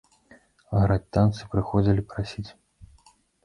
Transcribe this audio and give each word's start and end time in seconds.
Граць 0.79 1.05
танцы 1.19 1.41
прыходзілі 1.53 2.09
прасіць. 2.15 2.51